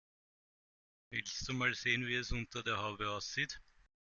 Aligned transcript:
Willst 1.11 1.47
du 1.47 1.53
mal 1.53 1.75
sehen, 1.75 2.07
wie 2.07 2.15
es 2.15 2.31
unter 2.31 2.63
der 2.63 2.79
Haube 2.79 3.07
aussieht? 3.11 3.61